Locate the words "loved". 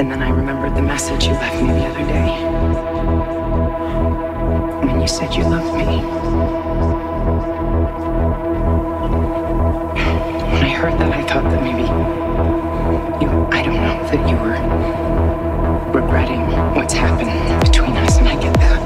5.42-5.76